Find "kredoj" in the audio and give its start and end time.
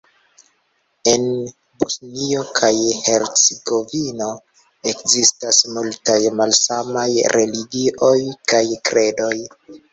8.91-9.35